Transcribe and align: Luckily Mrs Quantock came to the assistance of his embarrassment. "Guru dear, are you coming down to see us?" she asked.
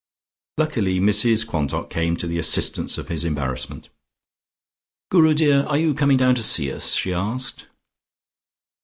Luckily 0.57 0.99
Mrs 0.99 1.45
Quantock 1.45 1.91
came 1.91 2.17
to 2.17 2.25
the 2.25 2.39
assistance 2.39 2.97
of 2.97 3.09
his 3.09 3.23
embarrassment. 3.23 3.89
"Guru 5.11 5.35
dear, 5.35 5.61
are 5.67 5.77
you 5.77 5.93
coming 5.93 6.17
down 6.17 6.33
to 6.33 6.41
see 6.41 6.73
us?" 6.73 6.95
she 6.95 7.13
asked. 7.13 7.67